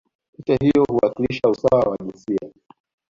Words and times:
picha 0.35 0.55
hiyo 0.61 0.85
huwakilisha 0.89 1.49
usawa 1.49 1.89
wa 1.89 1.97
jinsia 2.05 2.51